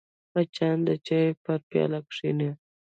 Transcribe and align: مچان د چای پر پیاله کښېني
مچان 0.33 0.77
د 0.87 0.89
چای 1.05 1.27
پر 1.43 1.59
پیاله 1.69 1.99
کښېني 2.09 2.49